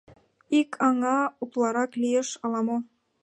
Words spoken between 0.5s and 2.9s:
Ик аҥа утларак лиеш ала-мо.